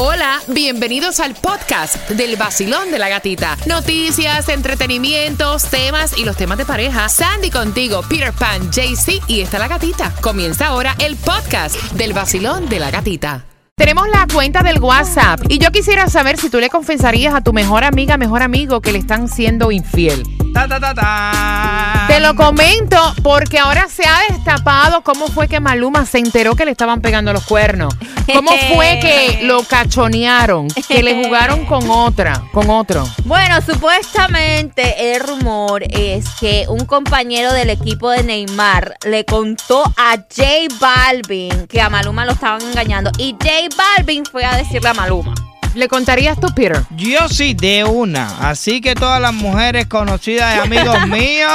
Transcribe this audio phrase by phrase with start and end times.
[0.00, 3.56] Hola, bienvenidos al podcast del vacilón de la gatita.
[3.66, 7.08] Noticias, entretenimientos, temas y los temas de pareja.
[7.08, 10.14] Sandy contigo, Peter Pan, JC y está la gatita.
[10.20, 13.44] Comienza ahora el podcast del vacilón de la gatita.
[13.74, 17.52] Tenemos la cuenta del WhatsApp y yo quisiera saber si tú le confesarías a tu
[17.52, 20.37] mejor amiga, mejor amigo que le están siendo infiel.
[20.58, 22.04] Ta, ta, ta, ta.
[22.08, 26.64] Te lo comento porque ahora se ha destapado cómo fue que Maluma se enteró que
[26.64, 27.94] le estaban pegando los cuernos.
[28.34, 30.66] ¿Cómo fue que lo cachonearon?
[30.88, 33.06] Que le jugaron con otra, con otro.
[33.24, 40.16] Bueno, supuestamente el rumor es que un compañero del equipo de Neymar le contó a
[40.16, 40.44] J
[40.80, 45.34] Balvin que a Maluma lo estaban engañando y J Balvin fue a decirle a Maluma.
[45.74, 46.82] ¿Le contarías tú, Peter?
[46.96, 48.48] Yo sí, de una.
[48.48, 51.52] Así que todas las mujeres conocidas de amigos míos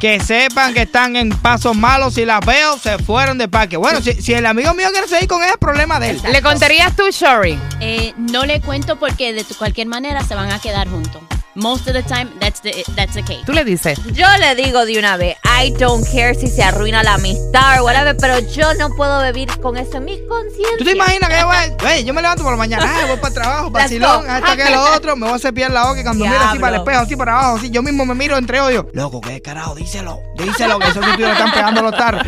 [0.00, 3.76] que sepan que están en pasos malos, si las veo, se fueron de parque.
[3.76, 6.20] Bueno, si, si el amigo mío quiere seguir con ese es problema de él.
[6.30, 7.58] ¿Le contarías tú, Shori?
[7.80, 11.22] Eh, no le cuento porque de cualquier manera se van a quedar juntos.
[11.54, 12.28] Most of the time,
[12.62, 13.44] that's the, that's the case.
[13.46, 13.98] ¿Tú le dices?
[14.12, 17.84] Yo le digo de una vez, I don't care si se arruina la amistad o
[17.84, 20.76] whatever, pero yo no puedo vivir con eso en mi conciencia.
[20.78, 23.16] ¿Tú te imaginas que yo, voy- Ey, yo me levanto por la mañana, ay, voy
[23.16, 26.02] para el trabajo, vacilón, hasta que lo otro, me voy a cepillar la boca y
[26.02, 28.60] cuando miro así para el espejo, así para abajo, así, yo mismo me miro entre
[28.60, 29.74] ojos, loco, ¿qué carajo?
[29.74, 32.22] Díselo, díselo, que esos le están pegando los tarros.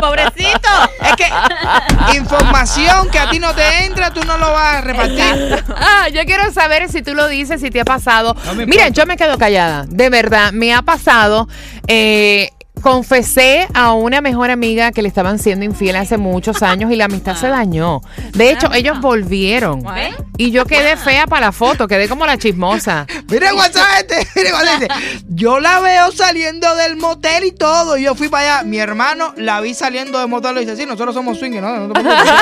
[0.00, 0.25] Pobrecito.
[2.16, 5.64] Información que a ti no te entra, tú no lo vas a repartir.
[5.76, 8.34] Ah, yo quiero saber si tú lo dices, si te ha pasado.
[8.46, 8.88] No Mira, importa.
[8.88, 9.84] yo me quedo callada.
[9.88, 11.48] De verdad, me ha pasado.
[11.88, 12.50] eh,
[12.82, 17.06] confesé a una mejor amiga que le estaban siendo infiel hace muchos años y la
[17.06, 18.00] amistad se dañó.
[18.32, 19.84] De hecho, ellos volvieron.
[20.38, 23.06] Y yo quedé fea para la foto, quedé como la chismosa.
[23.30, 25.24] Mira el WhatsApp este, mira el WhatsApp este.
[25.28, 27.96] Yo la veo saliendo del motel y todo.
[27.96, 28.68] Y yo fui para allá.
[28.68, 31.76] Mi hermano la vi saliendo del motel y dice, sí, nosotros somos swingers, ¿no?
[31.76, 32.32] No te preocupes.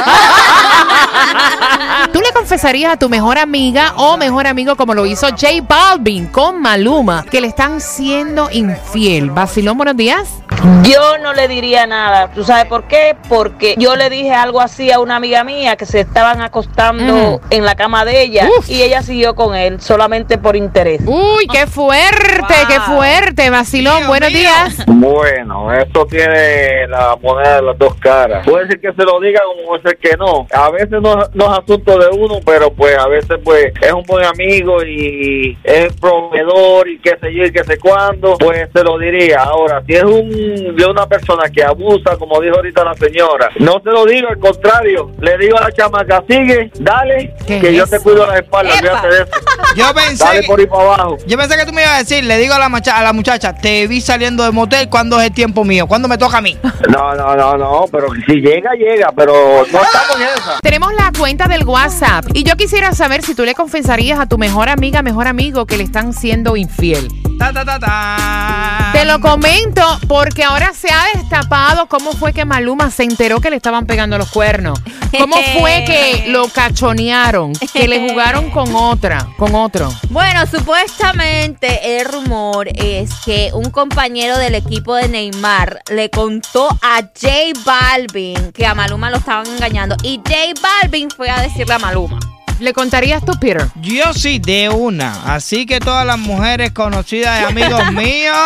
[2.13, 6.27] ¿Tú le confesarías a tu mejor amiga o mejor amigo como lo hizo J Balvin
[6.29, 9.31] con Maluma que le están siendo infiel?
[9.31, 10.41] Vacilón, buenos días.
[10.83, 12.31] Yo no le diría nada.
[12.31, 13.17] ¿Tú sabes por qué?
[13.29, 17.39] Porque yo le dije algo así a una amiga mía que se estaban acostando Mm.
[17.51, 18.69] en la cama de ella Uf.
[18.71, 21.01] y ella siguió con él solamente por interés.
[21.07, 23.51] Uy, qué fuerte, qué fuerte.
[23.51, 24.39] Vacilón, Mío, buenos mío.
[24.41, 24.85] días.
[24.87, 28.47] Bueno, esto tiene la moneda de las dos caras.
[28.47, 30.47] Puede ser que se lo diga como puede ser que no.
[30.53, 34.03] A veces no, no es asunto de uno, pero pues a veces pues es un
[34.05, 38.83] buen amigo y es proveedor y qué sé yo y qué sé cuándo, pues se
[38.83, 39.43] lo diría.
[39.43, 43.81] Ahora, si es un de una persona que abusa, como dijo ahorita la señora, no
[43.83, 47.87] se lo digo, al contrario, le digo a la chamaca, sigue, dale, ¿Qué que yo
[47.87, 48.79] te cuido la espalda, Epa.
[48.79, 49.31] olvídate de eso.
[49.77, 51.17] Yo pensé, Dale por ahí para abajo.
[51.27, 53.13] yo pensé que tú me ibas a decir, le digo a la, macha- a la
[53.13, 55.87] muchacha, te vi saliendo del motel, ¿cuándo es el tiempo mío?
[55.87, 56.57] ¿Cuándo me toca a mí?
[56.89, 59.33] No, no, no, no, pero si llega, llega, pero
[59.73, 60.59] no estamos en esa.
[60.63, 64.39] Tenemos la cuenta del WhatsApp y yo quisiera saber si tú le confesarías a tu
[64.39, 67.24] mejor amiga, mejor amigo que le están siendo infiel.
[67.39, 68.91] Ta, ta, ta, ta.
[68.93, 73.51] Te lo comento porque ahora se ha destapado cómo fue que Maluma se enteró que
[73.51, 74.79] le estaban pegando los cuernos.
[75.19, 77.53] ¿Cómo fue que lo cachonearon?
[77.73, 79.93] Que le jugaron con otra, con otro.
[80.11, 87.01] Bueno, supuestamente el rumor es que un compañero del equipo de Neymar le contó a
[87.01, 87.29] J
[87.65, 92.19] Balvin que a Maluma lo estaban engañando y J Balvin fue a decirle a Maluma.
[92.61, 93.69] ¿Le contarías tú, Peter?
[93.81, 95.35] Yo sí, de una.
[95.35, 98.37] Así que todas las mujeres conocidas de amigos míos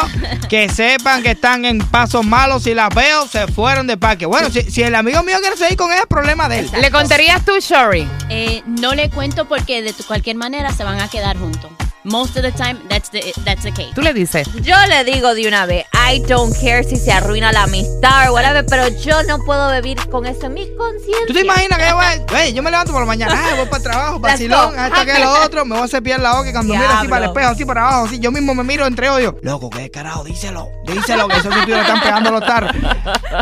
[0.49, 4.27] que sepan que están en pasos malos, si las veo, se fueron de parque.
[4.27, 6.71] Bueno, si, si el amigo mío quiere seguir con ese es problema de él.
[6.81, 8.09] ¿Le contarías tú, Shori?
[8.31, 11.71] Eh, no le cuento porque de cualquier manera se van a quedar juntos.
[12.05, 13.93] Most of the time, that's the, that's the case.
[13.95, 14.47] ¿Tú le dices?
[14.63, 18.35] Yo le digo de una vez, I don't care si se arruina la amistad o
[18.35, 21.27] whatever, pero yo no puedo vivir con eso en mi conciencia.
[21.27, 23.67] ¿Tú te imaginas que yo, voy- Ey, yo me levanto por la mañana, ay, voy
[23.67, 24.81] para el trabajo, vacilón, go.
[24.81, 27.25] hasta que lo otro, me voy a cepillar la boca y cuando miro así para
[27.25, 30.25] el espejo, así para abajo, así, yo mismo me miro entre ojos, loco, ¿qué carajo?
[30.25, 32.73] Díselo, díselo, que esos le están pegando los tarros.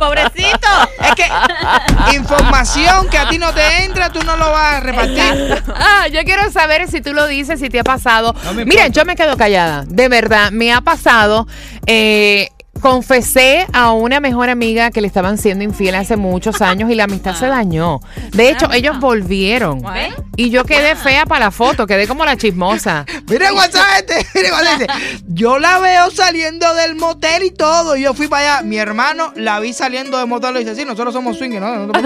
[0.00, 0.66] Pobrecito.
[1.00, 5.62] Es que información que a ti no te entra, tú no lo vas a repartir.
[5.74, 8.34] Ah, yo quiero saber si tú lo dices, si te ha pasado.
[8.44, 8.88] No me importa.
[8.88, 9.84] yo me quedo callada.
[9.86, 11.46] De verdad, me ha pasado.
[11.86, 12.48] eh,
[12.80, 17.04] confesé a una mejor amiga que le estaban siendo infiel hace muchos años y la
[17.04, 18.00] amistad se dañó.
[18.32, 19.82] De hecho, ellos volvieron.
[19.96, 20.12] ¿Eh?
[20.36, 23.04] Y yo quedé fea para la foto, quedé como la chismosa.
[23.28, 25.22] Mira el WhatsApp este, mira el WhatsApp este.
[25.28, 27.96] Yo la veo saliendo del motel y todo.
[27.96, 28.62] Y yo fui para allá.
[28.66, 31.86] Mi hermano la vi saliendo del motel y dice, sí, nosotros somos swingers, ¿no?
[31.86, 32.00] No te.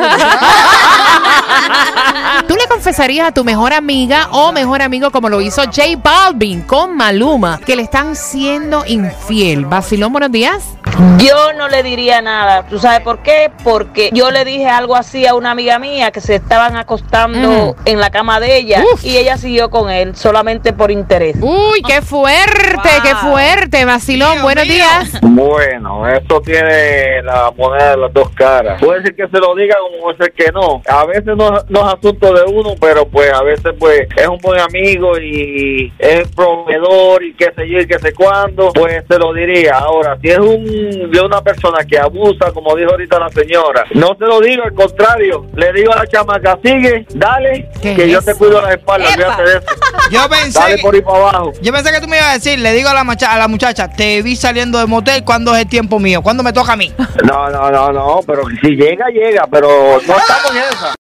[2.46, 6.62] ¿Tú le confesarías a tu mejor amiga o mejor amigo como lo hizo J Balvin
[6.62, 9.64] con Maluma que le están siendo infiel?
[9.66, 10.64] Vacilón, buenos días.
[11.18, 12.66] Yo no le diría nada.
[12.66, 13.50] ¿Tú sabes por qué?
[13.64, 17.74] Porque yo le dije algo así a una amiga mía que se estaban acostando Mm.
[17.86, 21.36] en la cama cama de ella y ella siguió con él solamente por interés.
[21.40, 24.42] Uy, qué fuerte, qué fuerte, vacilón.
[24.42, 24.74] Buenos mío.
[24.74, 25.18] días.
[25.22, 28.78] Bueno, esto tiene la moneda de las dos caras.
[28.78, 30.82] Puede ser que se lo diga como puede ser que no.
[30.86, 34.36] A veces no, no es asunto de uno, pero pues a veces pues es un
[34.36, 39.18] buen amigo y es proveedor y qué sé yo y qué sé cuándo, pues se
[39.18, 39.78] lo diría.
[39.78, 44.14] Ahora, si es un de una persona que abusa, como dijo ahorita la señora, no
[44.18, 48.22] se lo digo, al contrario, le digo a la chamaca, sigue, dale, ¿Qué que yo
[48.22, 49.22] te cuido las espaldas, Epa.
[49.36, 49.66] fíjate de eso.
[50.10, 51.52] Yo pensé, Dale por ahí para abajo.
[51.62, 53.46] yo pensé que tú me ibas a decir, le digo a la, macha- a la
[53.46, 56.20] muchacha, te vi saliendo del motel, ¿cuándo es el tiempo mío?
[56.22, 56.92] ¿Cuándo me toca a mí?
[57.24, 59.68] No, no, no, no, pero si llega, llega, pero
[60.04, 60.94] no estamos en esa.